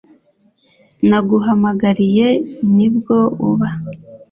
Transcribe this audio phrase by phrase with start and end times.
[1.07, 2.27] naguhamagariye
[2.75, 3.17] nibwo
[3.49, 3.69] uba